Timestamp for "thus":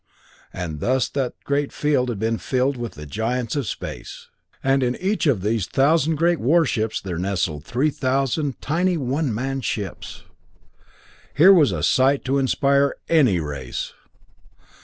0.79-1.07